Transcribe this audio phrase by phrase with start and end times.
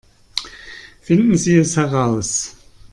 [1.03, 2.55] Finden Sie es heraus!